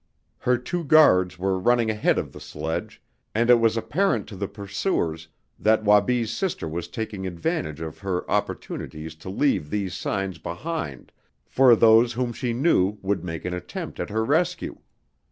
[0.39, 3.03] Her two guards were running ahead of the sledge,
[3.35, 5.27] and it was apparent to the pursuers
[5.59, 11.11] that Wabi's sister was taking advantage of her opportunities to leave these signs behind
[11.45, 14.79] for those whom she knew would make an attempt at her rescue.